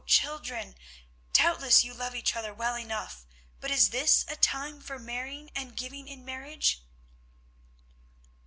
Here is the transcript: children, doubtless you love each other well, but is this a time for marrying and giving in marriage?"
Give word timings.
children, 0.07 0.73
doubtless 1.31 1.83
you 1.83 1.93
love 1.93 2.15
each 2.15 2.35
other 2.35 2.51
well, 2.55 2.75
but 3.59 3.69
is 3.69 3.91
this 3.91 4.25
a 4.27 4.35
time 4.35 4.81
for 4.81 4.97
marrying 4.97 5.51
and 5.55 5.77
giving 5.77 6.07
in 6.07 6.25
marriage?" 6.25 6.81